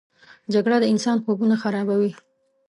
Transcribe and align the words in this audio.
جګړه 0.53 0.77
د 0.81 0.85
انسان 0.93 1.17
خوبونه 1.23 1.55
خرابوي 1.63 2.11